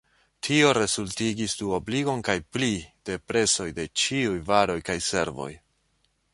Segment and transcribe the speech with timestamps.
[0.45, 2.71] Tio rezultigis duobligon kaj pli
[3.11, 5.51] de prezoj de ĉiuj varoj kaj servoj.